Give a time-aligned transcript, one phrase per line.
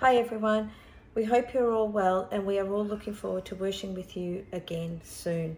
[0.00, 0.72] Hi everyone.
[1.14, 4.44] We hope you're all well and we are all looking forward to worshiping with you
[4.52, 5.56] again soon.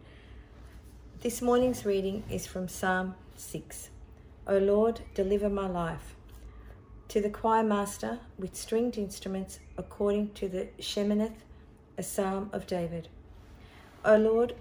[1.22, 3.90] This morning's reading is from Psalm 6.
[4.46, 6.14] O Lord, deliver my life.
[7.08, 11.38] To the choir master with stringed instruments according to the Sheminith,
[11.98, 13.08] a psalm of David.
[14.04, 14.54] O Lord,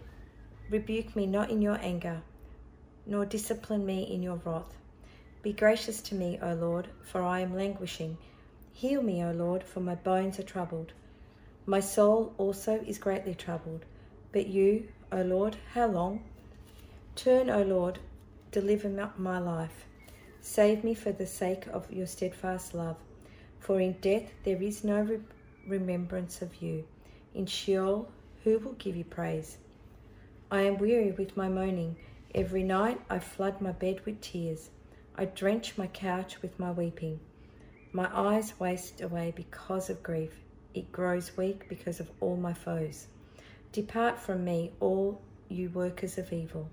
[0.71, 2.23] rebuke me not in your anger,
[3.05, 4.75] nor discipline me in your wrath.
[5.43, 8.17] Be gracious to me, O Lord, for I am languishing.
[8.77, 10.93] Heal me, O Lord, for my bones are troubled.
[11.65, 13.85] My soul also is greatly troubled.
[14.31, 16.23] But you, O Lord, how long?
[17.15, 17.97] Turn, O Lord,
[18.51, 18.87] deliver
[19.17, 19.87] my life.
[20.41, 22.97] Save me for the sake of your steadfast love.
[23.59, 25.21] For in death there is no re-
[25.65, 26.85] remembrance of you.
[27.33, 28.07] In Sheol,
[28.43, 29.57] who will give you praise?
[30.51, 31.95] I am weary with my moaning.
[32.35, 34.69] Every night I flood my bed with tears.
[35.15, 37.19] I drench my couch with my weeping.
[37.93, 40.31] My eyes waste away because of grief.
[40.73, 43.07] It grows weak because of all my foes.
[43.71, 46.69] Depart from me, all you workers of evil,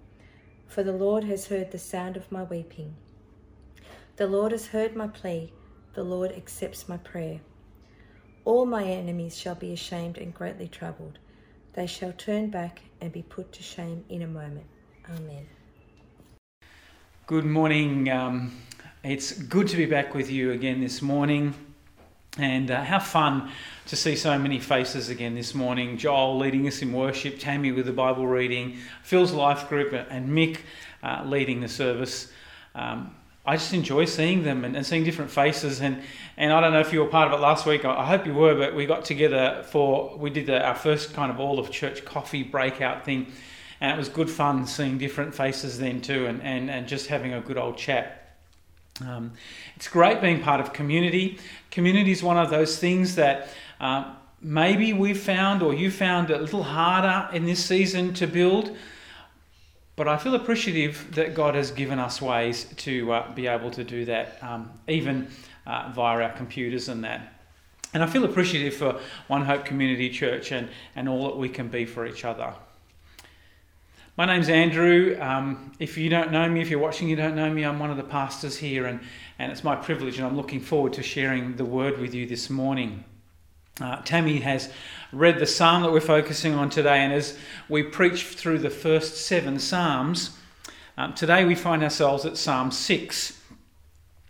[0.67, 2.95] for the Lord has heard the sound of my weeping.
[4.17, 5.53] The Lord has heard my plea.
[5.95, 7.41] The Lord accepts my prayer.
[8.45, 11.19] All my enemies shall be ashamed and greatly troubled.
[11.75, 14.67] They shall turn back and be put to shame in a moment.
[15.09, 15.47] Amen.
[17.27, 18.11] Good morning.
[18.11, 18.53] Um,
[19.05, 21.53] it's good to be back with you again this morning.
[22.39, 23.51] And uh, how fun
[23.87, 25.99] to see so many faces again this morning.
[25.99, 30.61] Joel leading us in worship, Tammy with the Bible reading, Phil's life group, and Mick
[31.03, 32.33] uh, leading the service.
[32.75, 35.83] Um, I just enjoy seeing them and, and, seeing different faces.
[35.83, 36.03] And,
[36.39, 37.85] and I don't know if you were part of it last week.
[37.85, 41.13] I, I hope you were, but we got together for, we did the, our first
[41.13, 43.27] kind of all of church coffee breakout thing
[43.83, 47.35] and it was good fun seeing different faces then too and, and, and just having
[47.35, 48.23] a good old chat.
[49.00, 49.33] Um,
[49.77, 51.39] it's great being part of community.
[51.70, 53.48] Community is one of those things that
[53.81, 58.77] uh, maybe we've found or you found a little harder in this season to build.
[59.97, 63.85] But I feel appreciative that God has given us ways to uh, be able to
[63.85, 65.29] do that, um, even
[65.67, 67.33] uh, via our computers and that.
[67.95, 71.69] And I feel appreciative for One Hope Community Church and, and all that we can
[71.69, 72.52] be for each other.
[74.17, 75.19] My name's Andrew.
[75.20, 77.91] Um, if you don't know me, if you're watching, you don't know me, I'm one
[77.91, 79.01] of the pastors here, and,
[79.41, 82.48] and it's my privilege, and I'm looking forward to sharing the word with you this
[82.48, 83.02] morning.
[83.80, 84.73] Uh, Tammy has
[85.11, 87.36] read the psalm that we're focusing on today, and as
[87.69, 90.39] we preach through the first seven psalms,
[90.96, 93.41] um, today we find ourselves at Psalm 6.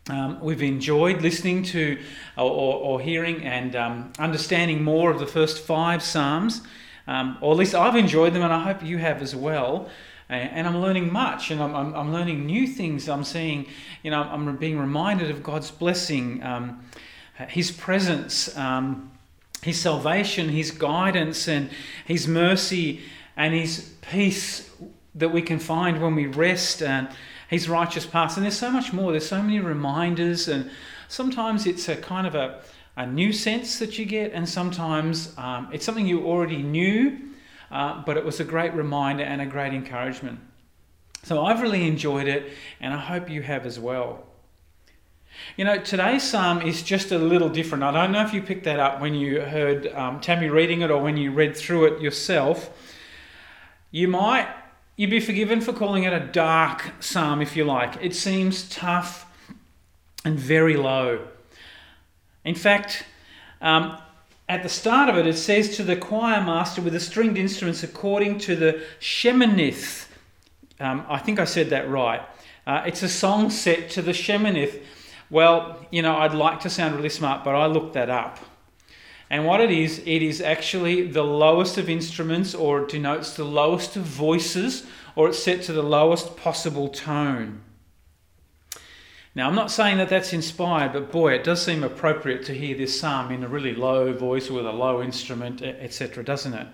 [0.08, 1.98] Um, we've enjoyed listening to
[2.38, 6.62] or, or, or hearing and um, understanding more of the first five psalms.
[7.06, 9.88] Um, or at least I've enjoyed them, and I hope you have as well.
[10.28, 13.10] And I'm learning much, and I'm, I'm, I'm learning new things.
[13.10, 13.66] I'm seeing,
[14.02, 16.82] you know, I'm being reminded of God's blessing, um,
[17.48, 19.12] His presence, um,
[19.62, 21.68] His salvation, His guidance, and
[22.06, 23.02] His mercy,
[23.36, 24.70] and His peace
[25.14, 27.08] that we can find when we rest, and
[27.48, 28.36] His righteous paths.
[28.36, 29.10] And there's so much more.
[29.12, 30.70] There's so many reminders, and
[31.08, 32.60] sometimes it's a kind of a
[32.96, 37.18] a new sense that you get, and sometimes um, it's something you already knew,
[37.70, 40.38] uh, but it was a great reminder and a great encouragement.
[41.24, 44.26] So I've really enjoyed it, and I hope you have as well.
[45.56, 47.82] You know, today's psalm is just a little different.
[47.82, 50.90] I don't know if you picked that up when you heard um, Tammy reading it
[50.90, 52.70] or when you read through it yourself.
[53.90, 54.48] You might
[54.96, 57.96] you'd be forgiven for calling it a dark psalm if you like.
[58.00, 59.26] It seems tough
[60.24, 61.26] and very low.
[62.44, 63.04] In fact,
[63.60, 63.98] um,
[64.48, 67.82] at the start of it, it says to the choir master with the stringed instruments
[67.82, 70.06] according to the Sheminith.
[70.78, 72.20] Um, I think I said that right.
[72.66, 74.82] Uh, it's a song set to the Sheminith.
[75.30, 78.38] Well, you know, I'd like to sound really smart, but I looked that up.
[79.30, 83.44] And what it is, it is actually the lowest of instruments, or it denotes the
[83.44, 87.62] lowest of voices, or it's set to the lowest possible tone.
[89.36, 92.76] Now, I'm not saying that that's inspired, but boy, it does seem appropriate to hear
[92.76, 96.68] this psalm in a really low voice with a low instrument, etc., doesn't it?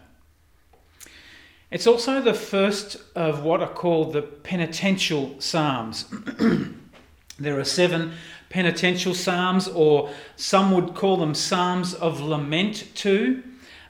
[1.70, 6.12] It's also the first of what are called the penitential psalms.
[7.38, 8.12] there are seven
[8.50, 13.42] penitential psalms, or some would call them psalms of lament too.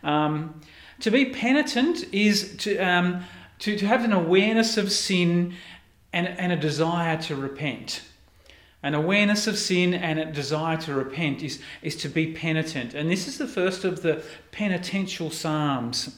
[0.05, 0.61] Um,
[1.01, 3.25] to be penitent is to, um,
[3.61, 5.55] to, to have an awareness of sin
[6.13, 8.03] and, and a desire to repent.
[8.83, 12.95] An awareness of sin and a desire to repent is, is to be penitent.
[12.95, 14.23] And this is the first of the
[14.53, 16.17] penitential Psalms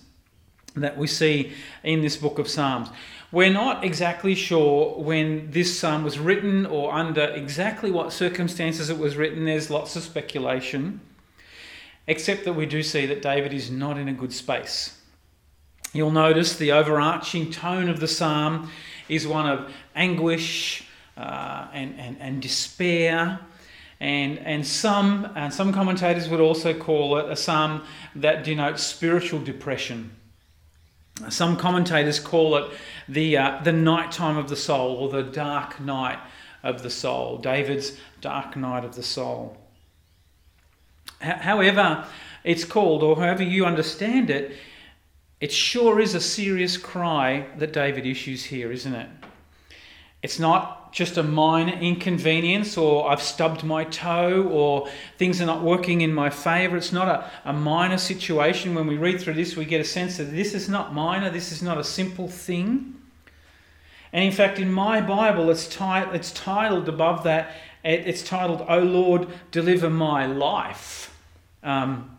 [0.74, 2.88] that we see in this book of Psalms.
[3.32, 8.98] We're not exactly sure when this psalm was written or under exactly what circumstances it
[8.98, 9.44] was written.
[9.44, 11.00] There's lots of speculation.
[12.06, 14.98] except that we do see that David is not in a good space.
[15.92, 18.70] You'll notice the overarching tone of the psalm
[19.08, 20.84] is one of anguish
[21.16, 23.40] uh, and, and, and despair.
[24.00, 27.84] And, and some and some commentators would also call it a psalm
[28.16, 30.10] that denotes spiritual depression.
[31.28, 32.72] Some commentators call it
[33.08, 36.18] the, uh, the night time of the soul or the dark night
[36.62, 39.56] of the soul, David's dark night of the soul.
[41.20, 42.04] H- however,
[42.44, 44.56] it's called, or however you understand it,
[45.40, 49.08] it sure is a serious cry that David issues here, isn't it?
[50.22, 55.62] It's not just a minor inconvenience or I've stubbed my toe or things are not
[55.62, 56.76] working in my favour.
[56.76, 58.74] It's not a, a minor situation.
[58.74, 61.50] When we read through this, we get a sense that this is not minor, this
[61.50, 62.94] is not a simple thing.
[64.12, 69.28] And in fact, in my Bible, it's, it's titled above that, it's titled, O Lord,
[69.50, 71.18] deliver my life.
[71.62, 72.18] Um,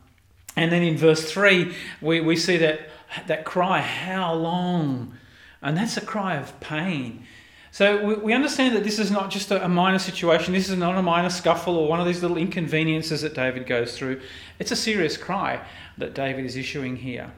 [0.55, 2.89] and then in verse 3, we, we see that,
[3.27, 5.15] that cry, How long?
[5.61, 7.27] And that's a cry of pain.
[7.73, 10.77] So we, we understand that this is not just a, a minor situation, this is
[10.77, 14.21] not a minor scuffle or one of these little inconveniences that David goes through.
[14.59, 15.59] It's a serious cry
[15.97, 17.31] that David is issuing here.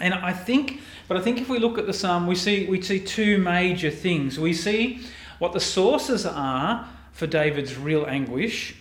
[0.00, 2.80] And I think, but I think if we look at the psalm, we see we
[2.80, 4.38] see two major things.
[4.38, 5.00] We see
[5.40, 8.76] what the sources are for David's real anguish,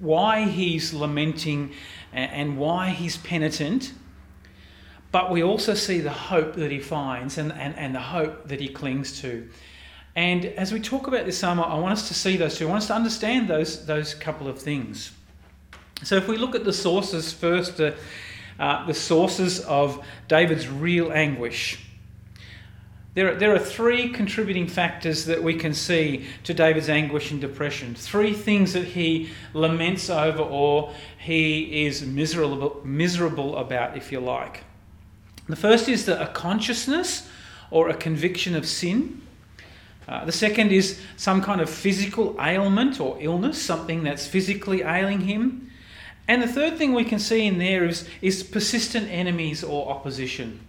[0.00, 1.72] why he's lamenting,
[2.12, 3.92] and why he's penitent.
[5.12, 8.60] But we also see the hope that he finds and, and, and the hope that
[8.60, 9.48] he clings to.
[10.16, 12.66] And as we talk about this psalm, I want us to see those two.
[12.66, 15.12] I want us to understand those, those couple of things.
[16.02, 17.92] So if we look at the sources first, uh,
[18.58, 21.78] uh, the sources of David's real anguish.
[23.12, 27.40] There are, there are three contributing factors that we can see to David's anguish and
[27.40, 27.94] depression.
[27.94, 34.64] Three things that he laments over or he is miserable, miserable about, if you like.
[35.46, 37.28] The first is the, a consciousness
[37.70, 39.25] or a conviction of sin.
[40.08, 45.20] Uh, the second is some kind of physical ailment or illness, something that's physically ailing
[45.20, 45.70] him.
[46.28, 50.60] And the third thing we can see in there is, is persistent enemies or opposition.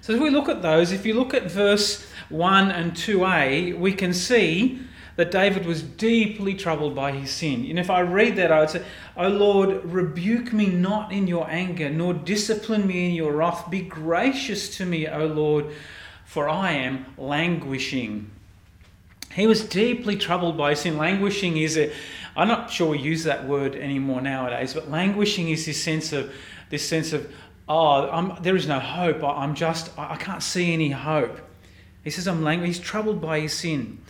[0.00, 3.92] So, if we look at those, if you look at verse 1 and 2a, we
[3.92, 4.80] can see
[5.16, 7.66] that David was deeply troubled by his sin.
[7.68, 8.82] And if I read that, I would say,
[9.16, 13.70] O Lord, rebuke me not in your anger, nor discipline me in your wrath.
[13.70, 15.66] Be gracious to me, O Lord,
[16.32, 18.30] for I am languishing.
[19.34, 20.96] He was deeply troubled by sin.
[20.96, 21.92] Languishing is a,
[22.34, 26.32] I'm not sure we use that word anymore nowadays, but languishing is this sense of,
[26.70, 27.30] this sense of,
[27.68, 29.22] oh, I'm, there is no hope.
[29.22, 31.38] I, am just, I can't see any hope.
[32.02, 32.72] He says, I'm languishing.
[32.72, 34.00] He's troubled by his sin.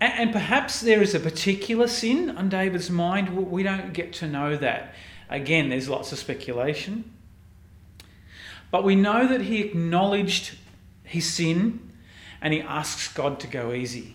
[0.00, 3.50] And, and perhaps there is a particular sin on David's mind.
[3.50, 4.94] We don't get to know that.
[5.28, 7.10] Again, there's lots of speculation.
[8.70, 10.56] But we know that he acknowledged
[11.10, 11.80] his sin
[12.40, 14.14] and he asks God to go easy.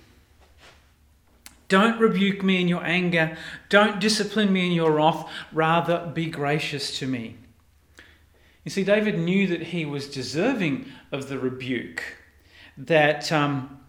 [1.68, 3.38] Don't rebuke me in your anger.
[3.69, 5.30] Don't discipline me in your wrath.
[5.51, 7.36] Rather, be gracious to me.
[8.63, 12.01] You see, David knew that he was deserving of the rebuke,
[12.77, 13.80] that, um,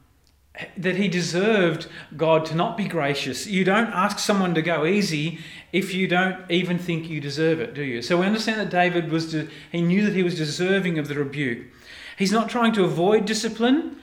[0.77, 1.87] that he deserved
[2.17, 3.47] God to not be gracious.
[3.47, 5.39] You don't ask someone to go easy
[5.73, 8.03] if you don't even think you deserve it, do you?
[8.03, 11.15] So we understand that David was, de- he knew that he was deserving of the
[11.15, 11.67] rebuke.
[12.17, 13.97] He's not trying to avoid discipline,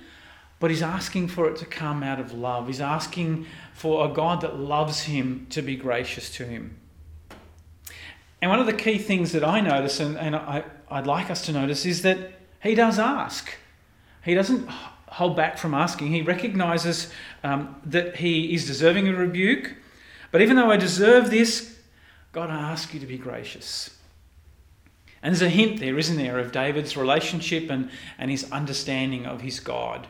[0.60, 2.68] but he's asking for it to come out of love.
[2.68, 6.78] He's asking for a God that loves him to be gracious to him.
[8.42, 11.46] And one of the key things that I notice, and, and I, I'd like us
[11.46, 13.50] to notice, is that he does ask.
[14.24, 14.70] He doesn't
[15.08, 16.08] hold back from asking.
[16.08, 17.12] He recognizes
[17.44, 19.76] um, that he is deserving a rebuke.
[20.32, 21.78] But even though I deserve this,
[22.32, 23.98] God, I ask you to be gracious.
[25.24, 27.90] And there's a hint there, isn't there, of David's relationship and,
[28.20, 30.06] and his understanding of his God.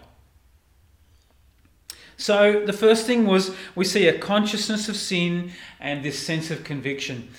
[2.17, 6.63] So the first thing was we see a consciousness of sin and this sense of
[6.63, 7.29] conviction.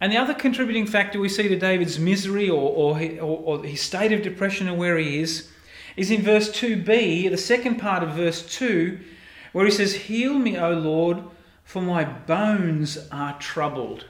[0.00, 4.12] And the other contributing factor we see to David's misery or, or, or, his state
[4.12, 5.50] of depression and where he is
[5.96, 8.98] is in verse 2b, the second part of verse 2,
[9.52, 11.22] where he says, Heal me, O Lord,
[11.64, 14.06] for my bones are troubled.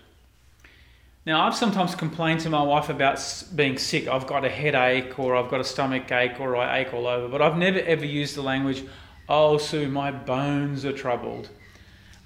[1.27, 3.19] Now, I've sometimes complained to my wife about
[3.55, 4.09] being sick.
[4.09, 7.29] I've got a headache or I've got a stomach ache or I ache all over,
[7.29, 8.85] but I've never ever used the language,
[9.27, 11.49] oh, Sue, my bones are troubled.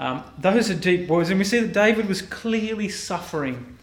[0.00, 1.30] Um, those are deep words.
[1.30, 3.78] And we see that David was clearly suffering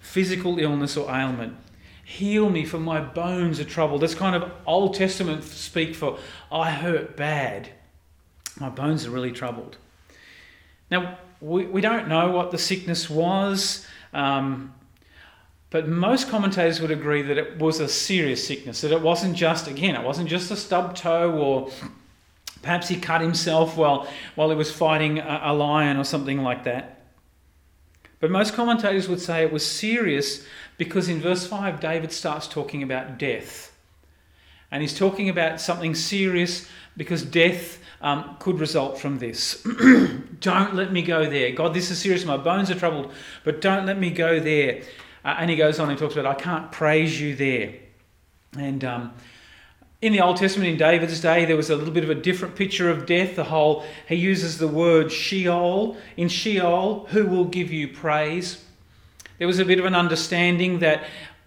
[0.00, 1.56] physical illness or ailment.
[2.04, 4.02] Heal me, for my bones are troubled.
[4.02, 6.18] That's kind of Old Testament speak for
[6.52, 7.70] I hurt bad.
[8.60, 9.78] My bones are really troubled.
[10.90, 13.86] Now, we, we don't know what the sickness was.
[14.16, 14.72] Um,
[15.68, 19.68] but most commentators would agree that it was a serious sickness, that it wasn't just,
[19.68, 21.70] again, it wasn't just a stub toe or
[22.62, 26.64] perhaps he cut himself while, while he was fighting a, a lion or something like
[26.64, 27.02] that.
[28.18, 30.46] But most commentators would say it was serious
[30.78, 33.70] because in verse 5, David starts talking about death.
[34.70, 39.62] And he's talking about something serious because death um, could result from this.
[40.40, 41.52] don't let me go there.
[41.52, 42.24] God, this is serious.
[42.24, 43.12] My bones are troubled,
[43.44, 44.82] but don't let me go there.
[45.24, 47.74] Uh, and he goes on and talks about, I can't praise you there.
[48.58, 49.12] And um,
[50.02, 52.54] in the Old Testament, in David's day, there was a little bit of a different
[52.54, 53.34] picture of death.
[53.34, 55.96] The whole, he uses the word Sheol.
[56.16, 58.62] In Sheol, who will give you praise?
[59.38, 61.04] There was a bit of an understanding that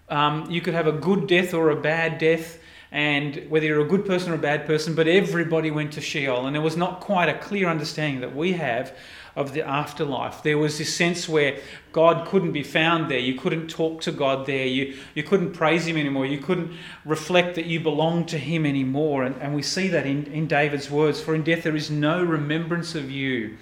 [0.08, 2.58] um, you could have a good death or a bad death,
[2.92, 6.46] and whether you're a good person or a bad person, but everybody went to Sheol.
[6.46, 8.96] And there was not quite a clear understanding that we have
[9.36, 10.42] of the afterlife.
[10.42, 11.58] There was this sense where
[11.92, 13.18] God couldn't be found there.
[13.18, 14.66] You couldn't talk to God there.
[14.66, 16.26] You, you couldn't praise Him anymore.
[16.26, 16.72] You couldn't
[17.04, 19.22] reflect that you belonged to Him anymore.
[19.22, 22.24] And, and we see that in, in David's words For in death there is no
[22.24, 23.56] remembrance of you.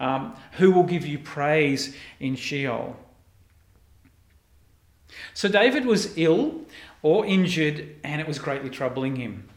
[0.00, 2.96] Um, who will give you praise in Sheol?
[5.34, 6.62] So David was ill
[7.02, 9.48] or injured, and it was greatly troubling him.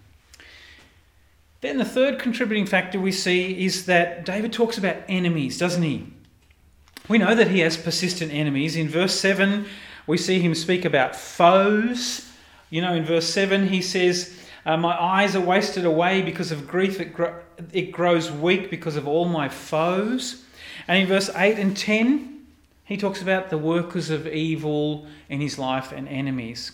[1.62, 6.08] Then the third contributing factor we see is that David talks about enemies, doesn't he?
[7.08, 8.76] We know that he has persistent enemies.
[8.76, 9.66] In verse 7,
[10.08, 12.30] we see him speak about foes.
[12.70, 16.68] You know, in verse 7, he says, uh, My eyes are wasted away because of
[16.68, 20.44] grief, it, gro- it grows weak because of all my foes.
[20.88, 22.46] And in verse 8 and 10,
[22.84, 26.72] he talks about the workers of evil in his life and enemies.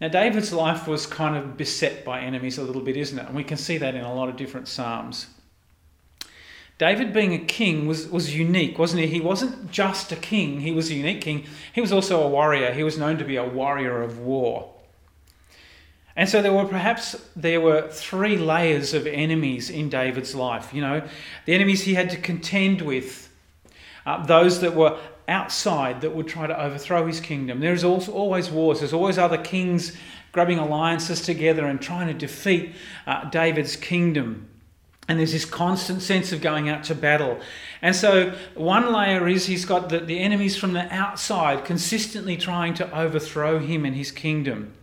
[0.00, 3.26] Now, David's life was kind of beset by enemies a little bit, isn't it?
[3.26, 5.26] And we can see that in a lot of different Psalms.
[6.78, 9.08] David, being a king, was, was unique, wasn't he?
[9.08, 11.44] He wasn't just a king, he was a unique king.
[11.72, 12.72] He was also a warrior.
[12.72, 14.72] He was known to be a warrior of war.
[16.14, 20.72] And so there were perhaps there were three layers of enemies in David's life.
[20.74, 21.02] You know,
[21.46, 23.28] the enemies he had to contend with,
[24.04, 24.98] uh, those that were
[25.28, 27.60] outside that would try to overthrow his kingdom.
[27.60, 28.80] There's also always wars.
[28.80, 29.96] There's always other kings
[30.32, 32.74] grabbing alliances together and trying to defeat
[33.06, 34.48] uh, David's kingdom.
[35.08, 37.40] And there's this constant sense of going out to battle.
[37.80, 42.74] And so, one layer is he's got the, the enemies from the outside consistently trying
[42.74, 44.74] to overthrow him and his kingdom.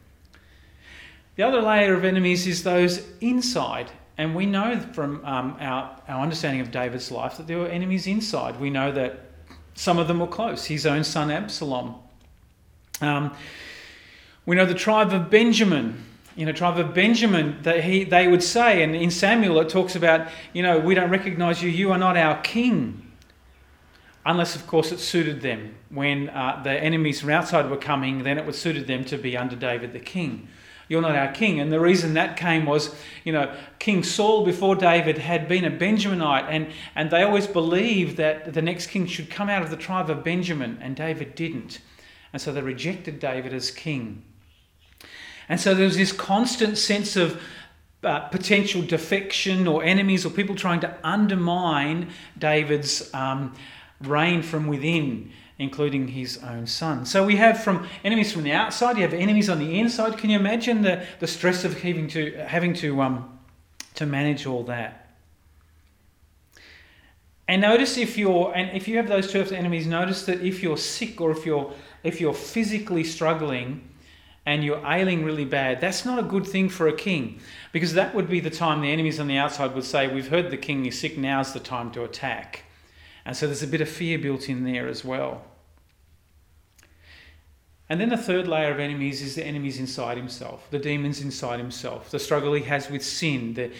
[1.35, 3.91] The other layer of enemies is those inside.
[4.17, 8.07] And we know from um, our, our understanding of David's life that there were enemies
[8.07, 8.59] inside.
[8.59, 9.24] We know that
[9.75, 10.65] some of them were close.
[10.65, 11.95] His own son Absalom.
[13.01, 13.35] Um,
[14.45, 16.03] we know the tribe of Benjamin.
[16.35, 17.61] You know, tribe of Benjamin.
[17.61, 21.09] That he they would say, and in Samuel it talks about, you know, we don't
[21.09, 21.69] recognize you.
[21.69, 23.01] You are not our king.
[24.25, 25.75] Unless, of course, it suited them.
[25.89, 29.37] When uh, the enemies from outside were coming, then it would suited them to be
[29.37, 30.47] under David the king.
[30.87, 31.59] You're not our king.
[31.59, 35.71] And the reason that came was, you know, King Saul before David had been a
[35.71, 39.77] Benjaminite, and, and they always believed that the next king should come out of the
[39.77, 41.79] tribe of Benjamin, and David didn't.
[42.33, 44.23] And so they rejected David as king.
[45.49, 47.41] And so there was this constant sense of
[48.03, 53.55] uh, potential defection or enemies or people trying to undermine David's um,
[54.01, 57.05] reign from within including his own son.
[57.05, 60.17] So we have from enemies from the outside, you have enemies on the inside.
[60.17, 63.39] Can you imagine the, the stress of having to having to um,
[63.95, 65.05] to manage all that?
[67.47, 70.77] And notice if you're and if you have those two enemies, notice that if you're
[70.77, 73.87] sick or if you're if you're physically struggling
[74.45, 77.39] and you're ailing really bad, that's not a good thing for a king.
[77.71, 80.51] Because that would be the time the enemies on the outside would say, We've heard
[80.51, 82.64] the king is sick, now's the time to attack.
[83.25, 85.43] And so there's a bit of fear built in there as well.
[87.87, 91.59] And then the third layer of enemies is the enemies inside himself, the demons inside
[91.59, 93.71] himself, the struggle he has with sin, the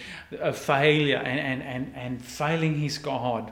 [0.54, 3.52] failure and, and, and, and failing his God.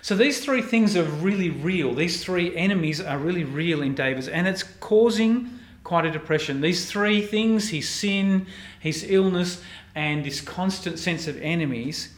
[0.00, 1.94] So these three things are really real.
[1.94, 6.60] These three enemies are really real in David's, and it's causing quite a depression.
[6.60, 8.46] These three things his sin,
[8.78, 9.62] his illness,
[9.94, 12.14] and this constant sense of enemies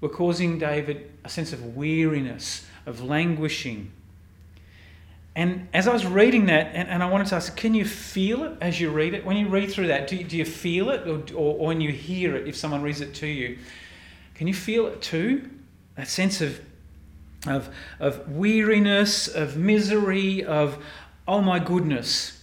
[0.00, 3.90] were causing David a sense of weariness, of languishing.
[5.34, 8.42] And as I was reading that, and, and I wanted to ask, can you feel
[8.44, 9.24] it as you read it?
[9.24, 11.92] When you read through that, do, do you feel it, or, or, or when you
[11.92, 13.58] hear it, if someone reads it to you,
[14.34, 15.50] can you feel it too?
[15.96, 16.60] That sense of,
[17.46, 17.68] of,
[18.00, 20.82] of weariness, of misery, of,
[21.28, 22.42] oh my goodness.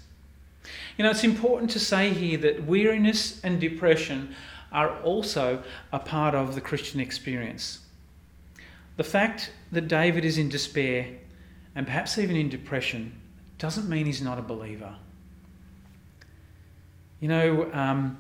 [0.98, 4.36] You know, it's important to say here that weariness and depression
[4.74, 7.80] are also a part of the Christian experience.
[8.96, 11.08] the fact that David is in despair
[11.76, 13.20] and perhaps even in depression
[13.58, 14.96] doesn't mean he's not a believer.
[17.20, 18.18] You know, um,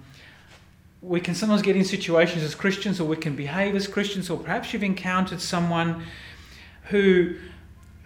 [1.01, 4.37] we can sometimes get in situations as Christians, or we can behave as Christians, or
[4.37, 6.03] perhaps you've encountered someone
[6.85, 7.35] who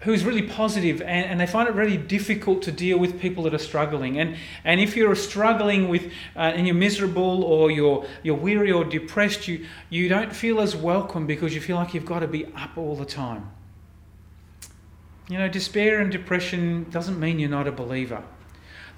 [0.00, 3.54] who's really positive and, and they find it really difficult to deal with people that
[3.54, 4.18] are struggling.
[4.18, 8.84] And, and if you're struggling with uh, and you're miserable or you're, you're weary or
[8.84, 12.46] depressed, you, you don't feel as welcome because you feel like you've got to be
[12.56, 13.50] up all the time.
[15.28, 18.22] You know, despair and depression doesn't mean you're not a believer.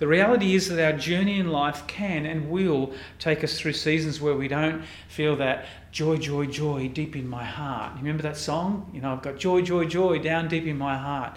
[0.00, 4.20] The reality is that our journey in life can and will take us through seasons
[4.20, 7.92] where we don't feel that joy, joy, joy deep in my heart.
[7.92, 8.90] You remember that song?
[8.92, 11.36] You know, I've got joy, joy, joy down deep in my heart.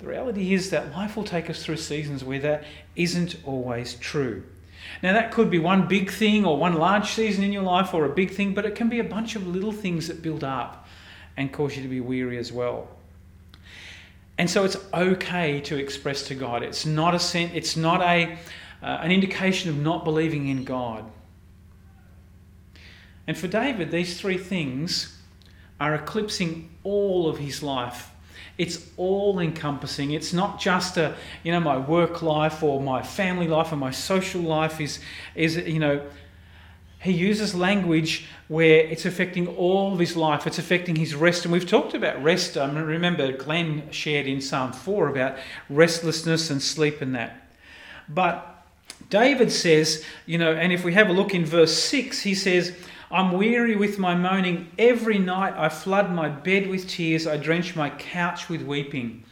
[0.00, 2.64] The reality is that life will take us through seasons where that
[2.96, 4.44] isn't always true.
[5.02, 8.04] Now, that could be one big thing or one large season in your life or
[8.04, 10.86] a big thing, but it can be a bunch of little things that build up
[11.36, 12.88] and cause you to be weary as well.
[14.36, 16.62] And so it's okay to express to God.
[16.62, 18.36] It's not a sen- it's not a
[18.82, 21.10] uh, an indication of not believing in God.
[23.26, 25.16] And for David, these three things
[25.80, 28.10] are eclipsing all of his life.
[28.56, 30.12] It's all encompassing.
[30.12, 33.90] It's not just a, you know, my work life or my family life or my
[33.90, 35.00] social life is,
[35.34, 36.02] is you know,
[37.00, 40.46] he uses language where it's affecting all of his life.
[40.46, 41.44] It's affecting his rest.
[41.44, 42.56] And we've talked about rest.
[42.56, 45.36] I remember Glenn shared in Psalm 4 about
[45.68, 47.46] restlessness and sleep and that.
[48.08, 48.66] But
[49.10, 52.74] David says, you know, and if we have a look in verse 6, he says,
[53.14, 54.72] I'm weary with my moaning.
[54.76, 57.28] Every night I flood my bed with tears.
[57.28, 59.22] I drench my couch with weeping.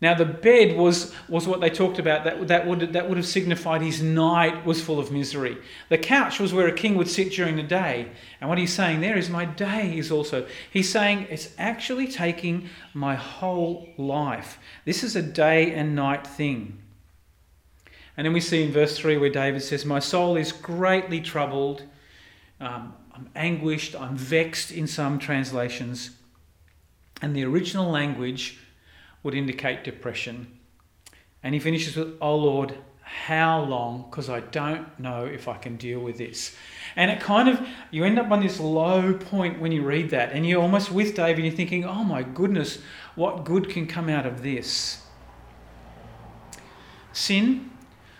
[0.00, 2.24] Now, the bed was, was what they talked about.
[2.24, 5.58] That, that, would, that would have signified his night was full of misery.
[5.90, 8.08] The couch was where a king would sit during the day.
[8.40, 10.46] And what he's saying there is, my day is also.
[10.70, 14.58] He's saying, it's actually taking my whole life.
[14.86, 16.78] This is a day and night thing.
[18.16, 21.82] And then we see in verse 3 where David says, My soul is greatly troubled.
[22.60, 23.94] Um, I'm anguished.
[23.94, 26.10] I'm vexed in some translations.
[27.22, 28.58] And the original language
[29.22, 30.58] would indicate depression.
[31.42, 34.06] And he finishes with, Oh Lord, how long?
[34.08, 36.54] Because I don't know if I can deal with this.
[36.96, 40.32] And it kind of, you end up on this low point when you read that.
[40.32, 42.78] And you're almost with David, you're thinking, Oh my goodness,
[43.16, 45.02] what good can come out of this?
[47.12, 47.70] Sin,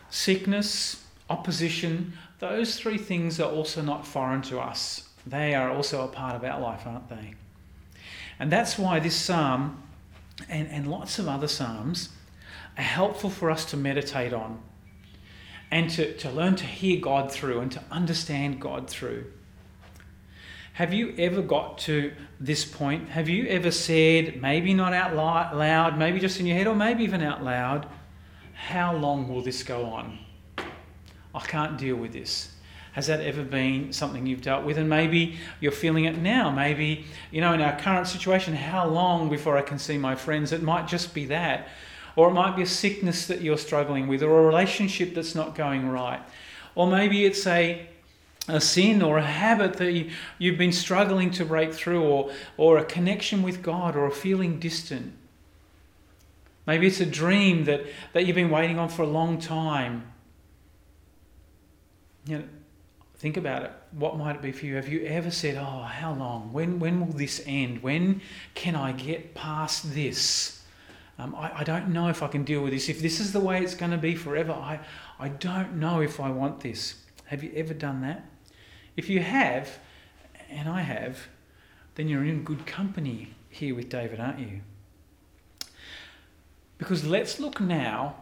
[0.09, 5.09] sickness, opposition, those three things are also not foreign to us.
[5.27, 7.35] They are also a part of our life, aren't they?
[8.39, 9.83] And that's why this psalm
[10.49, 12.11] and, and lots of other Psalms
[12.77, 14.61] are helpful for us to meditate on
[15.71, 19.27] and to, to learn to hear God through and to understand God through.
[20.75, 23.11] Have you ever got to this point?
[23.11, 27.05] Have you ever said, maybe not out loud, maybe just in your head, or maybe
[27.05, 27.87] even out loud,
[28.55, 30.19] how long will this go on?
[31.35, 32.51] I can't deal with this.
[32.93, 34.77] Has that ever been something you've dealt with?
[34.77, 36.51] And maybe you're feeling it now.
[36.51, 40.51] Maybe, you know, in our current situation, how long before I can see my friends?
[40.51, 41.69] It might just be that.
[42.17, 45.55] Or it might be a sickness that you're struggling with, or a relationship that's not
[45.55, 46.21] going right.
[46.75, 47.87] Or maybe it's a,
[48.49, 52.79] a sin or a habit that you, you've been struggling to break through, or, or
[52.79, 55.13] a connection with God, or a feeling distant.
[56.67, 60.11] Maybe it's a dream that, that you've been waiting on for a long time.
[62.31, 62.45] You know,
[63.21, 63.73] Think about it.
[63.91, 64.77] What might it be for you?
[64.77, 66.55] Have you ever said, Oh, how long?
[66.55, 67.83] When, when will this end?
[67.83, 68.23] When
[68.55, 70.63] can I get past this?
[71.19, 72.89] Um, I, I don't know if I can deal with this.
[72.89, 74.81] If this is the way it's going to be forever, I,
[75.19, 76.95] I don't know if I want this.
[77.27, 78.25] Have you ever done that?
[78.97, 79.79] If you have,
[80.49, 81.29] and I have,
[81.97, 84.63] then you're in good company here with David, aren't you?
[86.79, 88.15] Because let's look now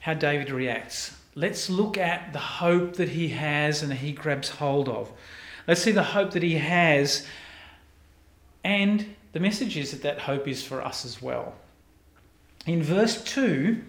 [0.00, 4.88] how David reacts let's look at the hope that he has and he grabs hold
[4.88, 5.12] of.
[5.68, 7.28] Let's see the hope that he has.
[8.64, 11.54] And the message is that that hope is for us as well.
[12.66, 13.80] In verse 2,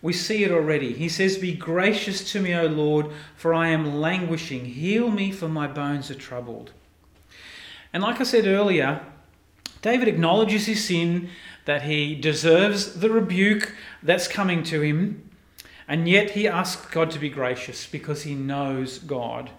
[0.00, 0.94] we see it already.
[0.94, 4.64] He says, Be gracious to me, O Lord, for I am languishing.
[4.64, 6.72] Heal me, for my bones are troubled.
[7.92, 9.04] And like I said earlier,
[9.82, 11.28] David acknowledges his sin,
[11.66, 15.25] that he deserves the rebuke that's coming to him.
[15.88, 19.50] And yet he asks God to be gracious because he knows God.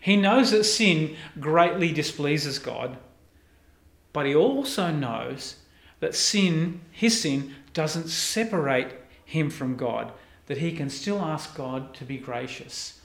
[0.00, 2.96] He knows that sin greatly displeases God,
[4.12, 5.56] but he also knows
[6.00, 10.12] that sin, his sin, doesn't separate him from God,
[10.46, 13.00] that he can still ask God to be gracious.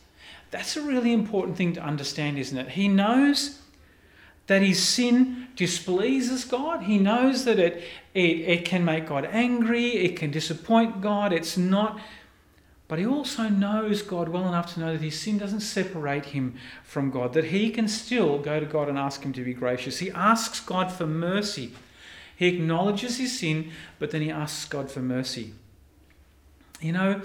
[0.52, 2.70] That's a really important thing to understand, isn't it?
[2.70, 3.60] He knows
[4.48, 6.84] that his sin displeases God.
[6.84, 11.34] He knows that it, it, it can make God angry, it can disappoint God.
[11.34, 12.00] It's not.
[12.94, 16.54] But he also knows God well enough to know that his sin doesn't separate him
[16.84, 19.98] from God, that he can still go to God and ask him to be gracious.
[19.98, 21.74] He asks God for mercy.
[22.36, 25.56] He acknowledges his sin, but then he asks God for mercy.
[26.82, 27.22] You know,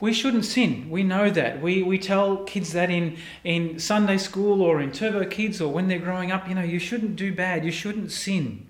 [0.00, 0.90] we shouldn't sin.
[0.90, 1.62] We know that.
[1.62, 5.88] We, we tell kids that in, in Sunday school or in Turbo Kids or when
[5.88, 7.64] they're growing up, you know, you shouldn't do bad.
[7.64, 8.66] You shouldn't sin.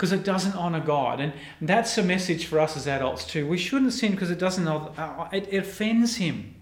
[0.00, 1.20] Because it doesn't honour God.
[1.20, 3.46] And that's a message for us as adults too.
[3.46, 6.54] We shouldn't sin because it doesn't, uh, it, it offends Him.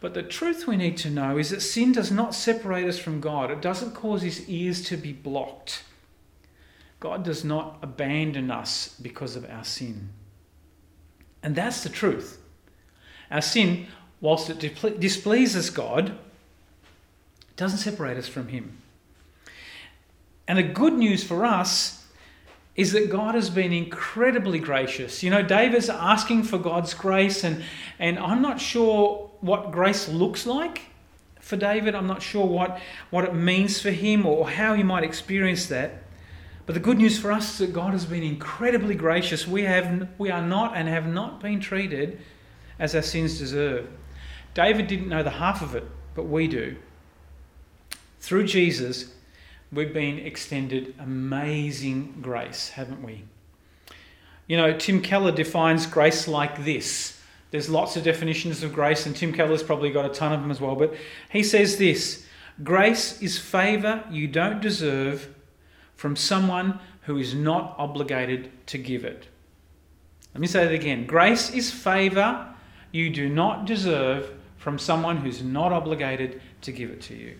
[0.00, 3.20] But the truth we need to know is that sin does not separate us from
[3.20, 3.50] God.
[3.50, 5.82] It doesn't cause His ears to be blocked.
[7.00, 10.10] God does not abandon us because of our sin.
[11.42, 12.38] And that's the truth.
[13.32, 13.88] Our sin,
[14.20, 14.60] whilst it
[15.00, 16.16] displeases God,
[17.56, 18.78] doesn't separate us from Him.
[20.46, 21.97] And the good news for us
[22.78, 25.24] is that God has been incredibly gracious.
[25.24, 27.64] You know, David's asking for God's grace, and,
[27.98, 30.82] and I'm not sure what grace looks like
[31.40, 31.96] for David.
[31.96, 36.04] I'm not sure what, what it means for him or how he might experience that.
[36.66, 39.44] But the good news for us is that God has been incredibly gracious.
[39.44, 42.20] We, have, we are not and have not been treated
[42.78, 43.88] as our sins deserve.
[44.54, 46.76] David didn't know the half of it, but we do.
[48.20, 49.14] Through Jesus,
[49.72, 53.24] we've been extended amazing grace, haven't we?
[54.46, 57.20] You know, Tim Keller defines grace like this.
[57.50, 60.50] There's lots of definitions of grace, and Tim Keller's probably got a ton of them
[60.50, 60.74] as well.
[60.74, 60.94] But
[61.30, 62.26] he says this
[62.62, 65.34] Grace is favour you don't deserve
[65.94, 69.28] from someone who is not obligated to give it.
[70.34, 71.06] Let me say that again.
[71.06, 72.54] Grace is favour
[72.92, 77.36] you do not deserve from someone who's not obligated to give it to you.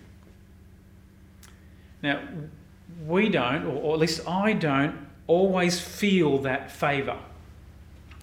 [2.03, 2.21] Now,
[3.07, 7.19] we don't, or at least I don't, always feel that favour.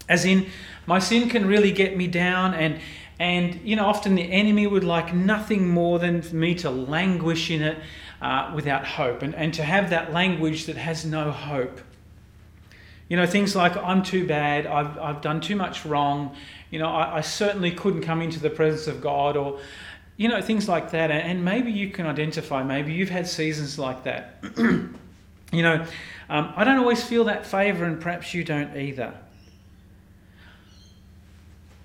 [0.08, 0.48] As in,
[0.86, 2.80] my sin can really get me down, and,
[3.20, 7.50] and you know, often the enemy would like nothing more than for me to languish
[7.50, 7.78] in it
[8.22, 11.82] uh, without hope and, and to have that language that has no hope.
[13.08, 16.36] You know, things like, I'm too bad, I've, I've done too much wrong,
[16.72, 19.60] you know, I, I certainly couldn't come into the presence of God, or,
[20.18, 21.12] you know, things like that.
[21.12, 24.44] And maybe you can identify, maybe you've had seasons like that.
[24.58, 24.92] you
[25.52, 25.86] know,
[26.30, 29.14] um, I don't always feel that favour, and perhaps you don't either.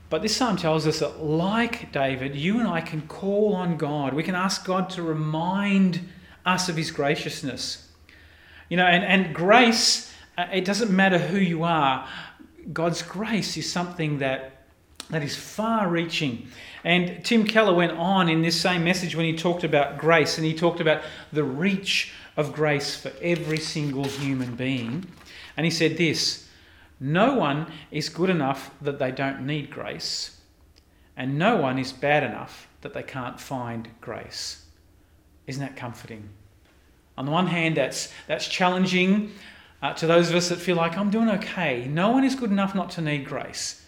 [0.08, 4.12] But this psalm tells us that, like David, you and I can call on God.
[4.12, 6.00] We can ask God to remind
[6.44, 7.88] us of his graciousness.
[8.68, 12.08] You know, and, and grace, uh, it doesn't matter who you are,
[12.72, 14.59] God's grace is something that
[15.10, 16.48] that is far reaching.
[16.84, 20.46] And Tim Keller went on in this same message when he talked about grace, and
[20.46, 25.06] he talked about the reach of grace for every single human being.
[25.56, 26.48] And he said this
[26.98, 30.40] No one is good enough that they don't need grace,
[31.16, 34.64] and no one is bad enough that they can't find grace.
[35.46, 36.30] Isn't that comforting?
[37.18, 39.32] On the one hand, that's, that's challenging
[39.82, 41.86] uh, to those of us that feel like I'm doing okay.
[41.86, 43.79] No one is good enough not to need grace.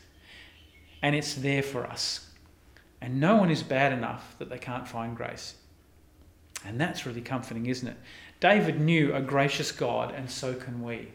[1.02, 2.28] And it's there for us.
[3.00, 5.56] And no one is bad enough that they can't find grace.
[6.64, 7.96] And that's really comforting, isn't it?
[8.38, 11.08] David knew a gracious God, and so can we.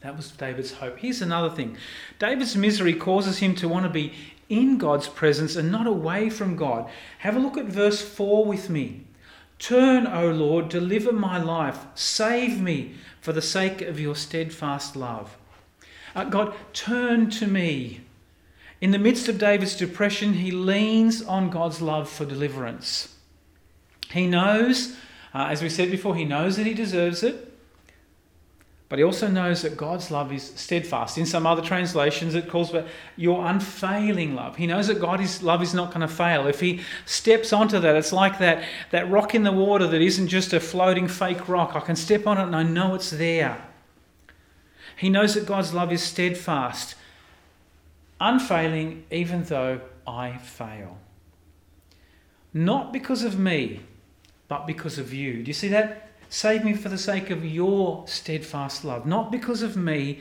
[0.00, 0.98] That was David's hope.
[0.98, 1.76] Here's another thing
[2.18, 4.12] David's misery causes him to want to be
[4.48, 6.90] in God's presence and not away from God.
[7.18, 9.04] Have a look at verse 4 with me.
[9.58, 15.36] Turn, O Lord, deliver my life, save me for the sake of your steadfast love.
[16.14, 18.00] Uh, God, turn to me.
[18.80, 23.14] In the midst of David's depression, he leans on God's love for deliverance.
[24.10, 24.96] He knows,
[25.34, 27.50] uh, as we said before, he knows that he deserves it.
[28.90, 31.16] But he also knows that God's love is steadfast.
[31.16, 32.84] In some other translations, it calls for
[33.16, 34.56] your unfailing love.
[34.56, 36.48] He knows that God's love is not going to fail.
[36.48, 40.26] If he steps onto that, it's like that, that rock in the water that isn't
[40.26, 41.76] just a floating fake rock.
[41.76, 43.64] I can step on it and I know it's there.
[44.96, 46.96] He knows that God's love is steadfast,
[48.20, 50.98] unfailing, even though I fail.
[52.52, 53.80] Not because of me,
[54.48, 55.42] but because of you.
[55.42, 56.08] Do you see that?
[56.28, 60.20] Save me for the sake of your steadfast love, not because of me,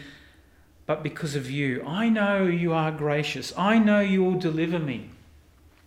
[0.86, 1.84] but because of you.
[1.86, 3.54] I know you are gracious.
[3.56, 5.10] I know you will deliver me.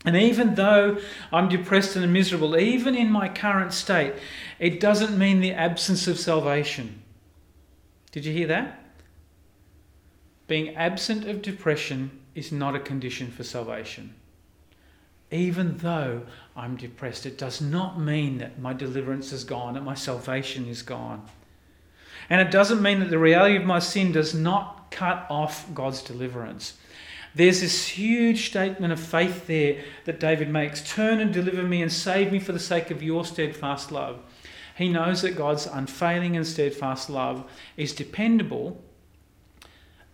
[0.04, 0.98] And even though
[1.32, 4.14] I'm depressed and miserable, even in my current state,
[4.58, 7.02] it doesn't mean the absence of salvation.
[8.10, 8.81] Did you hear that?
[10.52, 14.12] Being absent of depression is not a condition for salvation.
[15.32, 16.22] even though
[16.54, 17.24] I'm depressed.
[17.26, 21.26] It does not mean that my deliverance is gone, that my salvation is gone.
[22.28, 26.02] And it doesn't mean that the reality of my sin does not cut off God's
[26.02, 26.74] deliverance.
[27.34, 31.90] There's this huge statement of faith there that David makes Turn and deliver me and
[31.90, 34.20] save me for the sake of your steadfast love.
[34.76, 38.82] He knows that God's unfailing and steadfast love is dependable,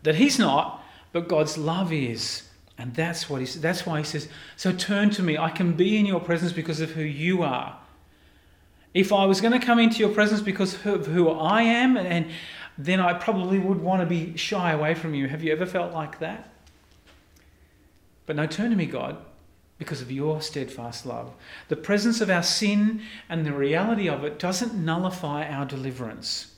[0.03, 0.83] that He's not,
[1.13, 2.49] but God's love is.
[2.79, 5.37] And that's what he that's why he says, So turn to me.
[5.37, 7.77] I can be in your presence because of who you are.
[8.95, 12.31] If I was going to come into your presence because of who I am, and
[12.79, 15.27] then I probably would want to be shy away from you.
[15.27, 16.49] Have you ever felt like that?
[18.27, 19.17] But no, turn to me, God,
[19.79, 21.33] because of your steadfast love.
[21.69, 26.55] The presence of our sin and the reality of it doesn't nullify our deliverance.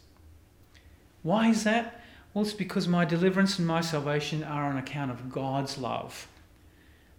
[1.22, 1.99] Why is that?
[2.32, 6.28] Well, it's because my deliverance and my salvation are on account of God's love.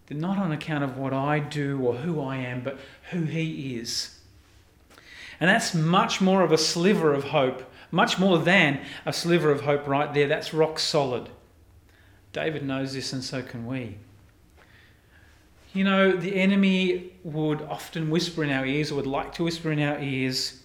[0.07, 2.79] They're not on account of what I do or who I am, but
[3.11, 4.19] who He is.
[5.39, 9.61] And that's much more of a sliver of hope, much more than a sliver of
[9.61, 10.27] hope right there.
[10.27, 11.29] That's rock solid.
[12.31, 13.97] David knows this, and so can we.
[15.73, 19.71] You know, the enemy would often whisper in our ears, or would like to whisper
[19.71, 20.61] in our ears,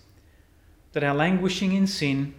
[0.92, 2.34] that our languishing in sin,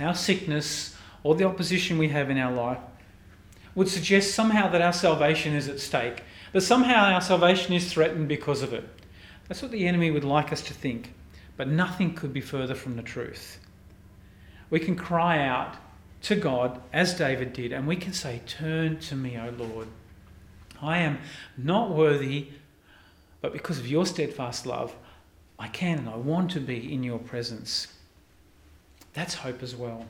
[0.00, 0.91] our sickness,
[1.22, 2.78] or the opposition we have in our life
[3.74, 8.28] would suggest somehow that our salvation is at stake, that somehow our salvation is threatened
[8.28, 8.84] because of it.
[9.48, 11.14] That's what the enemy would like us to think,
[11.56, 13.58] but nothing could be further from the truth.
[14.70, 15.76] We can cry out
[16.22, 19.88] to God as David did, and we can say, Turn to me, O Lord.
[20.80, 21.18] I am
[21.56, 22.48] not worthy,
[23.40, 24.94] but because of your steadfast love,
[25.58, 27.88] I can and I want to be in your presence.
[29.12, 30.06] That's hope as well.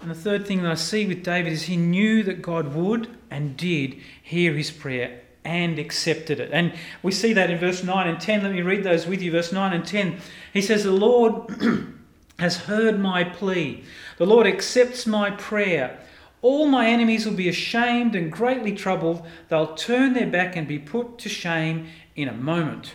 [0.00, 3.08] And the third thing that I see with David is he knew that God would
[3.30, 6.50] and did hear his prayer and accepted it.
[6.52, 8.42] And we see that in verse 9 and 10.
[8.42, 9.30] Let me read those with you.
[9.30, 10.18] Verse 9 and 10.
[10.52, 11.50] He says, The Lord
[12.38, 13.84] has heard my plea,
[14.16, 15.98] the Lord accepts my prayer.
[16.42, 19.26] All my enemies will be ashamed and greatly troubled.
[19.48, 22.94] They'll turn their back and be put to shame in a moment.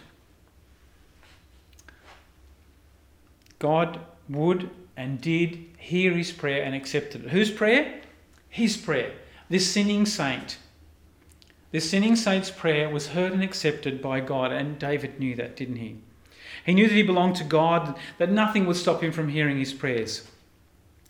[3.60, 7.30] God would and did hear his prayer and accepted it.
[7.30, 8.02] Whose prayer?
[8.50, 9.14] His prayer.
[9.50, 10.58] This sinning saint.
[11.72, 15.76] This sinning saint's prayer was heard and accepted by God, and David knew that, didn't
[15.76, 15.98] he?
[16.66, 19.74] He knew that he belonged to God, that nothing would stop him from hearing his
[19.74, 20.28] prayers.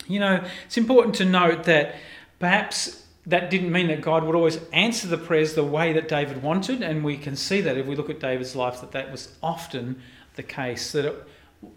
[0.06, 1.94] You know, it's important to note that
[2.38, 6.42] perhaps that didn't mean that God would always answer the prayers the way that David
[6.42, 9.32] wanted, and we can see that if we look at David's life, that that was
[9.42, 10.02] often
[10.34, 10.92] the case.
[10.92, 11.28] That it,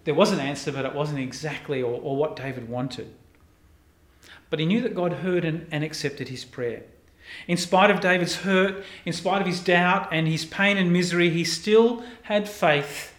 [0.04, 3.14] there was an answer, but it wasn't exactly or, or what David wanted.
[4.50, 6.84] But he knew that God heard and, and accepted his prayer.
[7.48, 11.30] In spite of David's hurt, in spite of his doubt and his pain and misery,
[11.30, 13.14] he still had faith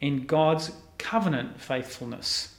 [0.00, 2.54] in God's covenant faithfulness.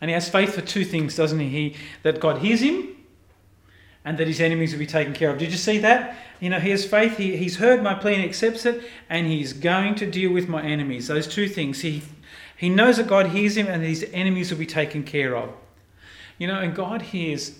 [0.00, 1.48] And he has faith for two things, doesn't he?
[1.48, 2.96] he that God hears him
[4.04, 5.38] and that his enemies will be taken care of.
[5.38, 6.16] Did you see that?
[6.40, 9.52] You know, he has faith, he, he's heard my plea and accepts it, and he's
[9.52, 11.08] going to deal with my enemies.
[11.08, 11.80] Those two things.
[11.80, 12.02] He,
[12.56, 15.50] he knows that God hears him and his enemies will be taken care of.
[16.38, 17.58] You know, and God hears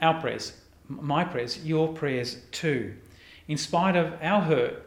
[0.00, 0.52] our prayers,
[0.88, 2.94] my prayers, your prayers too.
[3.48, 4.86] In spite of our hurt,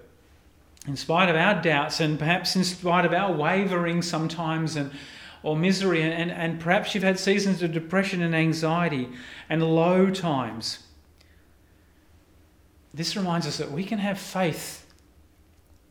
[0.88, 4.92] in spite of our doubts, and perhaps in spite of our wavering sometimes and
[5.46, 9.08] or misery, and, and, perhaps you've had seasons of depression and anxiety
[9.48, 10.80] and low times.
[12.96, 14.92] This reminds us that we can have faith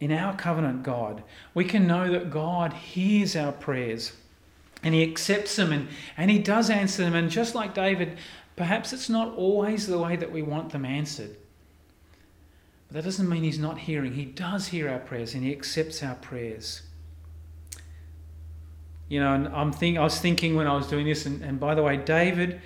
[0.00, 1.22] in our covenant God.
[1.54, 4.12] We can know that God hears our prayers
[4.82, 5.86] and He accepts them and,
[6.16, 7.14] and He does answer them.
[7.14, 8.18] And just like David,
[8.56, 11.36] perhaps it's not always the way that we want them answered.
[12.88, 14.14] But that doesn't mean He's not hearing.
[14.14, 16.82] He does hear our prayers and He accepts our prayers.
[19.14, 21.60] You know, and I'm think, I was thinking when I was doing this, and, and
[21.60, 22.60] by the way, David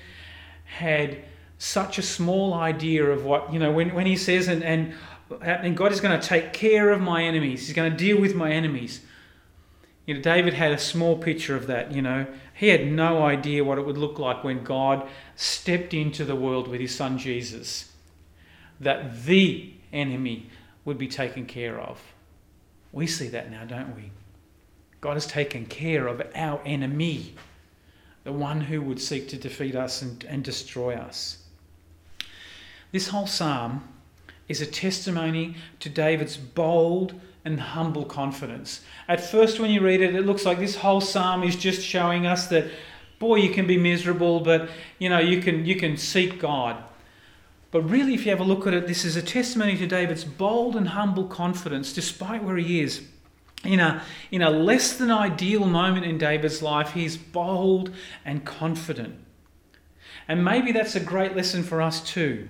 [0.64, 1.18] had
[1.58, 4.94] such a small idea of what, you know, when, when he says, and, and,
[5.42, 8.34] and God is going to take care of my enemies, He's going to deal with
[8.34, 9.02] my enemies.
[10.06, 12.24] You know, David had a small picture of that, you know.
[12.54, 15.06] He had no idea what it would look like when God
[15.36, 17.92] stepped into the world with his son Jesus.
[18.80, 20.48] That the enemy
[20.86, 22.00] would be taken care of.
[22.90, 24.12] We see that now, don't we?
[25.00, 27.34] God has taken care of our enemy,
[28.24, 31.38] the one who would seek to defeat us and, and destroy us.
[32.90, 33.86] This whole psalm
[34.48, 38.80] is a testimony to David's bold and humble confidence.
[39.08, 42.26] At first, when you read it, it looks like this whole psalm is just showing
[42.26, 42.70] us that,
[43.18, 46.82] boy, you can be miserable, but you know you can you can seek God.
[47.70, 50.24] But really, if you have a look at it, this is a testimony to David's
[50.24, 53.02] bold and humble confidence, despite where he is.
[53.64, 57.92] In a, in a less than ideal moment in David's life, he's bold
[58.24, 59.16] and confident.
[60.28, 62.48] And maybe that's a great lesson for us too.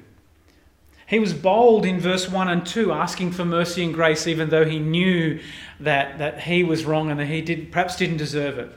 [1.07, 4.66] He was bold in verse 1 and 2, asking for mercy and grace, even though
[4.66, 5.40] he knew
[5.81, 8.71] that, that he was wrong and that he did, perhaps didn't deserve it.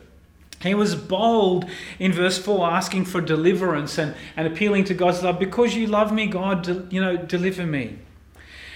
[0.61, 1.65] He was bold
[1.99, 5.39] in verse 4, asking for deliverance and, and appealing to God's love.
[5.39, 7.97] Because you love me, God, you know, deliver me.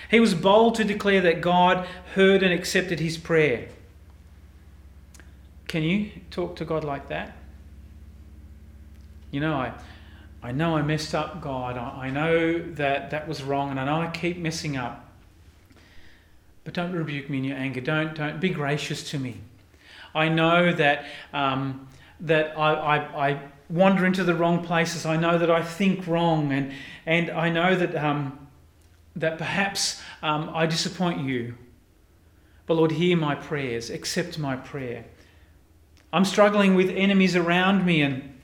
[0.10, 3.70] He was bold to declare that God heard and accepted his prayer.
[5.68, 7.36] Can you talk to God like that?
[9.32, 9.74] You know, I,
[10.44, 11.78] I know I messed up, God.
[11.78, 15.10] I, I know that that was wrong, and I know I keep messing up.
[16.64, 17.82] But don't rebuke me in your anger.
[17.82, 19.38] Don't, don't be gracious to me.
[20.14, 21.88] I know that, um,
[22.22, 25.08] that I, I, I, wander into the wrong places.
[25.08, 26.72] I know that I think wrong, and,
[27.08, 28.45] and I know that, um,
[29.16, 31.56] that perhaps um, I disappoint you.
[32.66, 35.06] But Lord, hear my prayers, accept my prayer.
[36.12, 38.38] I'm struggling with enemies around me and,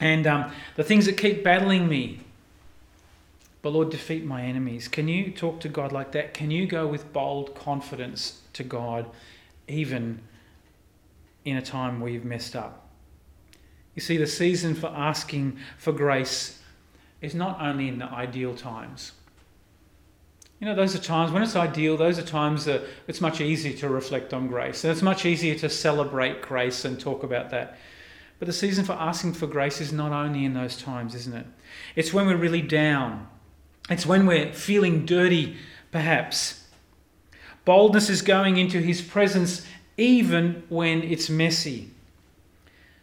[0.00, 2.20] and um, the things that keep battling me.
[3.62, 4.88] But Lord, defeat my enemies.
[4.88, 6.32] Can you talk to God like that?
[6.32, 9.06] Can you go with bold confidence to God,
[9.66, 10.20] even
[11.44, 12.88] in a time where you've messed up.
[13.94, 16.60] You see, the season for asking for grace
[17.20, 19.12] is not only in the ideal times.
[20.60, 23.76] You know, those are times when it's ideal, those are times that it's much easier
[23.78, 24.82] to reflect on grace.
[24.82, 27.78] And it's much easier to celebrate grace and talk about that.
[28.38, 31.46] But the season for asking for grace is not only in those times, isn't it?
[31.94, 33.28] It's when we're really down.
[33.88, 35.56] It's when we're feeling dirty,
[35.92, 36.66] perhaps.
[37.64, 39.66] Boldness is going into his presence
[39.96, 41.90] even when it's messy.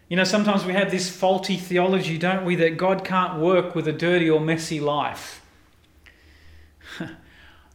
[0.09, 3.87] You know, sometimes we have this faulty theology, don't we, that God can't work with
[3.87, 5.44] a dirty or messy life.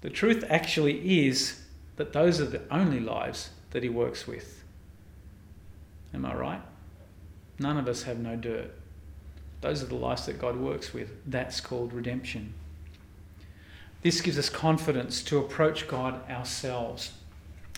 [0.01, 1.61] The truth actually is
[1.97, 4.65] that those are the only lives that He works with.
[6.15, 6.63] Am I right?
[7.59, 8.71] None of us have no dirt.
[9.61, 11.11] Those are the lives that God works with.
[11.27, 12.55] That's called redemption.
[14.03, 17.13] This gives us confidence to approach God ourselves.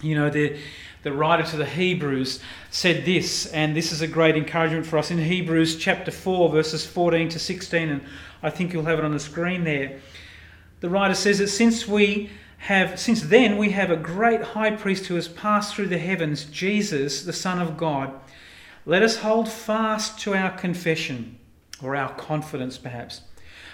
[0.01, 0.57] You know, the,
[1.03, 5.11] the writer to the Hebrews said this, and this is a great encouragement for us
[5.11, 8.05] in Hebrews chapter 4, verses 14 to 16, and
[8.43, 10.01] I think you'll have it on the screen there.
[10.83, 15.07] The writer says that since we have since then we have a great high priest
[15.07, 18.13] who has passed through the heavens, Jesus, the Son of God.
[18.85, 21.39] Let us hold fast to our confession,
[21.81, 23.21] or our confidence perhaps.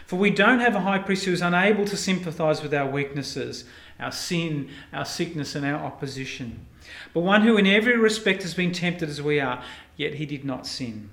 [0.04, 3.64] For we don't have a high priest who is unable to sympathize with our weaknesses
[3.98, 6.66] our sin, our sickness, and our opposition.
[7.14, 9.64] But one who in every respect has been tempted as we are,
[9.96, 11.10] yet he did not sin.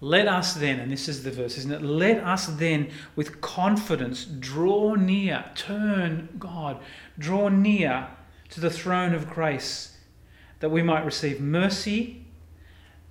[0.00, 1.82] Let us then, and this is the verse, isn't it?
[1.82, 6.78] Let us then with confidence draw near, turn God,
[7.18, 8.08] draw near
[8.50, 9.96] to the throne of grace,
[10.60, 12.24] that we might receive mercy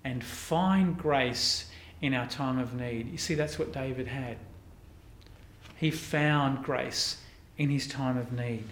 [0.03, 1.71] and find grace
[2.01, 3.11] in our time of need.
[3.11, 4.37] You see, that's what David had.
[5.77, 7.17] He found grace
[7.57, 8.65] in his time of need.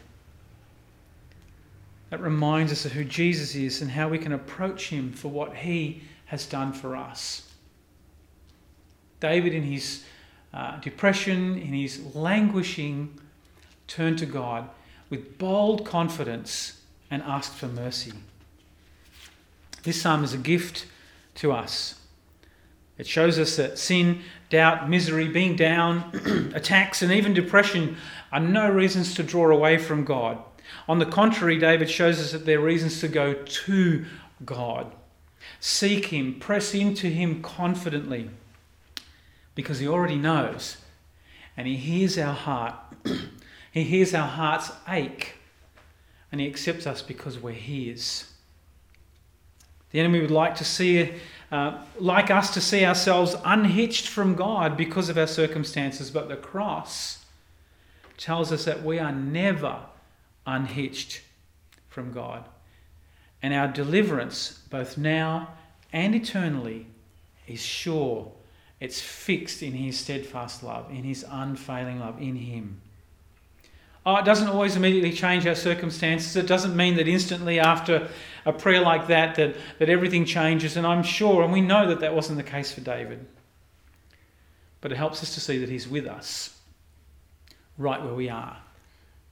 [2.12, 5.56] That reminds us of who Jesus is and how we can approach him for what
[5.56, 7.50] he has done for us.
[9.24, 10.04] David, in his
[10.54, 13.18] uh, depression, in his languishing,
[13.88, 14.70] turned to God
[15.10, 18.12] with bold confidence and asked for mercy.
[19.84, 20.88] This psalm is a gift
[21.36, 22.02] to us.
[22.98, 27.96] It shows us that sin, doubt, misery, being down, attacks, and even depression
[28.34, 30.38] are no reasons to draw away from God.
[30.90, 34.06] On the contrary, David shows us that they're reasons to go to
[34.44, 34.92] God.
[35.62, 38.30] Seek Him, press into Him confidently,
[39.56, 40.78] because He already knows
[41.56, 42.76] and He hears our heart.
[43.72, 45.36] he hears our heart's ache
[46.32, 48.30] and He accepts us because we're His.
[49.92, 51.14] The enemy would like to see
[51.54, 56.36] uh, like us to see ourselves unhitched from God because of our circumstances, but the
[56.36, 57.24] cross
[58.18, 59.82] tells us that we are never
[60.48, 61.22] unhitched
[61.90, 62.46] from God.
[63.44, 65.50] And our deliverance, both now
[65.92, 66.88] and eternally,
[67.48, 68.32] is sure.
[68.84, 72.82] It's fixed in His steadfast love, in His unfailing love, in Him.
[74.06, 76.36] Oh, it doesn't always immediately change our circumstances.
[76.36, 78.10] It doesn't mean that instantly after
[78.46, 80.76] a prayer like that, that, that everything changes.
[80.76, 83.26] And I'm sure, and we know that that wasn't the case for David.
[84.82, 86.60] But it helps us to see that he's with us
[87.78, 88.58] right where we are.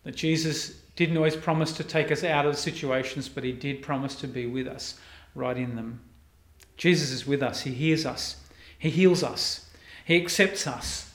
[0.05, 4.15] That Jesus didn't always promise to take us out of situations, but he did promise
[4.15, 4.97] to be with us
[5.35, 5.99] right in them.
[6.77, 7.59] Jesus is with us.
[7.59, 8.40] He hears us.
[8.81, 9.69] He heals us.
[10.05, 11.11] He accepts us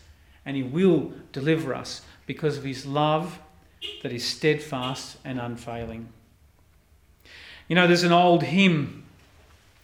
[0.47, 3.41] and He will deliver us because of His love
[4.05, 6.09] that is steadfast and unfailing.
[7.67, 9.03] You know, there's an old hymn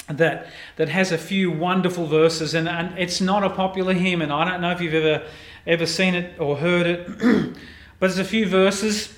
[0.09, 4.33] that that has a few wonderful verses, and, and it's not a popular hymn, and
[4.33, 5.27] I don't know if you've ever
[5.67, 7.09] ever seen it or heard it,
[7.99, 9.13] but there's a few verses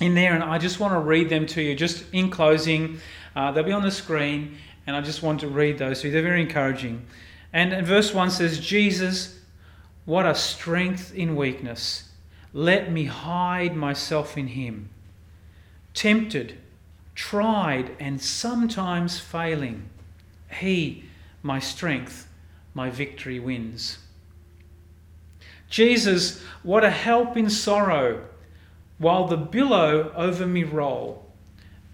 [0.00, 1.74] in there, and I just want to read them to you.
[1.74, 3.00] Just in closing,
[3.34, 6.12] uh, they'll be on the screen, and I just want to read those you.
[6.12, 7.04] They're very encouraging.
[7.52, 9.40] And, verse one says, "Jesus,
[10.04, 12.08] what a strength in weakness!
[12.52, 14.90] Let me hide myself in Him.
[15.94, 16.58] Tempted."
[17.20, 19.82] tried and sometimes failing,
[20.50, 21.04] He,
[21.42, 22.26] my strength,
[22.72, 23.98] my victory wins.
[25.68, 28.24] Jesus, what a help in sorrow,
[28.96, 31.30] while the billow over me roll.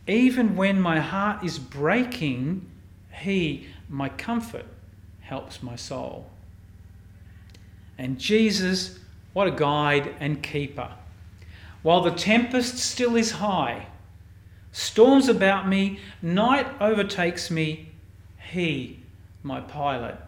[0.06, 2.64] Even when my heart is breaking,
[3.10, 4.66] He, my comfort,
[5.26, 6.26] helps my soul.
[7.98, 8.98] And Jesus,
[9.32, 10.90] what a guide and keeper.
[11.82, 13.86] While the tempest still is high,
[14.76, 17.88] Storms about me, night overtakes me.
[18.52, 19.00] He,
[19.42, 20.18] my pilot,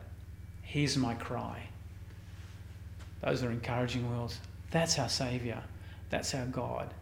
[0.62, 1.64] hears my cry.
[3.22, 4.40] Those are encouraging words.
[4.70, 5.58] That's our Saviour.
[6.08, 6.94] That's our God.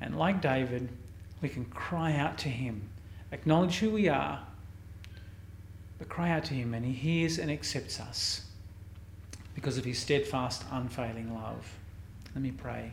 [0.00, 0.88] And like David,
[1.40, 2.88] we can cry out to Him,
[3.30, 4.44] acknowledge who we are,
[5.98, 8.42] but cry out to Him, and He hears and accepts us
[9.54, 11.74] because of His steadfast, unfailing love.
[12.34, 12.92] Let me pray.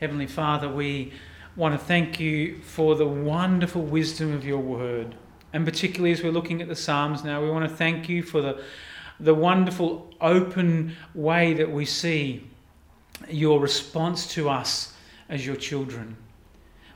[0.00, 1.12] Heavenly Father, we
[1.56, 5.14] want to thank you for the wonderful wisdom of your word.
[5.52, 8.42] And particularly as we're looking at the Psalms now, we want to thank you for
[8.42, 8.62] the,
[9.20, 12.46] the wonderful open way that we see
[13.28, 14.92] your response to us
[15.28, 16.16] as your children.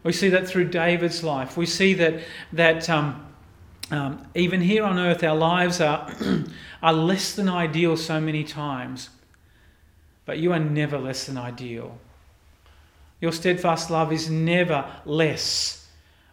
[0.02, 1.56] We see that through David's life.
[1.56, 2.20] We see that,
[2.52, 3.26] that um,
[3.90, 6.12] um, even here on earth, our lives are,
[6.82, 9.08] are less than ideal so many times.
[10.26, 11.98] But you are never less than ideal.
[13.20, 15.88] Your steadfast love is never less.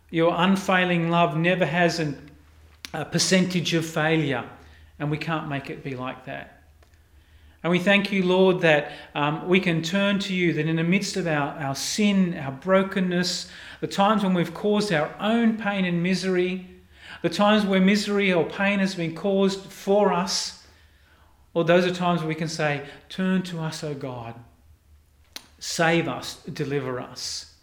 [0.10, 2.30] Your unfailing love never has an,
[2.94, 4.48] a percentage of failure,
[5.00, 6.62] and we can't make it be like that.
[7.64, 10.84] And we thank you, Lord, that um, we can turn to you, that in the
[10.84, 13.50] midst of our, our sin, our brokenness,
[13.82, 16.68] the times when we've caused our own pain and misery,
[17.22, 20.66] the times where misery or pain has been caused for us,
[21.54, 24.36] or those are times where we can say, Turn to us, O God.
[25.60, 27.56] Save us, deliver us.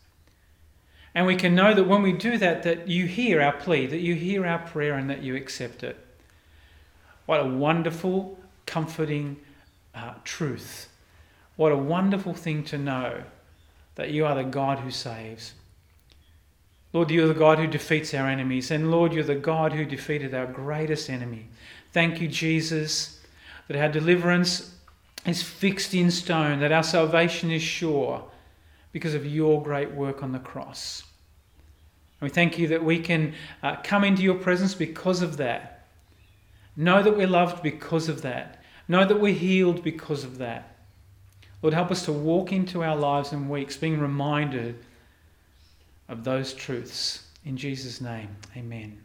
[1.15, 4.01] And we can know that when we do that, that you hear our plea, that
[4.01, 5.97] you hear our prayer, and that you accept it.
[7.27, 9.37] What a wonderful, comforting
[9.95, 10.89] uh, truth.
[11.57, 13.23] What a wonderful thing to know
[13.95, 15.55] that you are the God who saves.
[16.95, 18.71] Lord, you're the God who defeats our enemies.
[18.71, 21.49] And Lord, you're the God who defeated our greatest enemy.
[21.93, 23.21] Thank you, Jesus,
[23.67, 24.77] that our deliverance
[25.27, 28.25] is fixed in stone, that our salvation is sure
[28.93, 31.03] because of your great work on the cross.
[32.21, 33.35] And we thank you that we can
[33.65, 35.89] uh, come into your presence because of that.
[36.77, 38.63] Know that we're loved because of that.
[38.87, 40.77] Know that we're healed because of that.
[41.61, 44.77] Lord, help us to walk into our lives and weeks being reminded
[46.09, 47.25] of those truths.
[47.45, 49.04] In Jesus' name, amen.